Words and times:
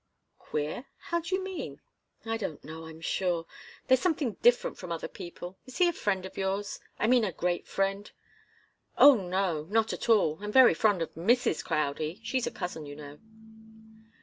"Queer? 0.39 0.85
How 0.97 1.19
do 1.19 1.35
you 1.35 1.43
mean?" 1.43 1.79
"I 2.25 2.35
don't 2.35 2.63
know, 2.63 2.87
I'm 2.87 3.01
sure. 3.01 3.45
There's 3.85 3.99
something 3.99 4.33
different 4.41 4.79
from 4.79 4.91
other 4.91 5.07
people. 5.07 5.59
Is 5.67 5.77
he 5.77 5.87
a 5.87 5.93
friend 5.93 6.25
of 6.25 6.39
yours? 6.39 6.79
I 6.97 7.05
mean, 7.05 7.23
a 7.23 7.31
great 7.31 7.67
friend?" 7.67 8.09
"Oh, 8.97 9.13
no 9.13 9.65
not 9.65 9.93
at 9.93 10.09
all. 10.09 10.39
I'm 10.41 10.51
very 10.51 10.73
fond 10.73 11.03
of 11.03 11.13
Mrs. 11.13 11.63
Crowdie. 11.63 12.19
She's 12.23 12.47
a 12.47 12.51
cousin, 12.51 12.87
you 12.87 12.95
know." 12.95 13.19